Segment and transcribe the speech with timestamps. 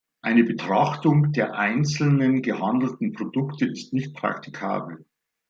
[0.23, 5.05] Eine Betrachtung der einzelnen gehandelten Produkte ist nicht praktikabel.